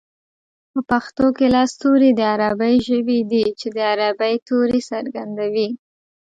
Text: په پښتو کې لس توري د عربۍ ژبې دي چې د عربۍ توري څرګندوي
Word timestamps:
په 0.71 0.79
پښتو 0.89 1.25
کې 1.37 1.45
لس 1.55 1.71
توري 1.81 2.11
د 2.15 2.21
عربۍ 2.33 2.75
ژبې 2.87 3.19
دي 3.31 3.45
چې 3.59 3.67
د 3.75 3.77
عربۍ 3.91 4.33
توري 4.47 4.79
څرګندوي 4.91 5.67